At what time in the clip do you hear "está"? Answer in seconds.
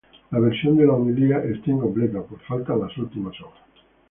1.43-1.69